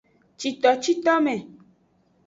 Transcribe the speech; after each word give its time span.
Citocitome. 0.39 1.35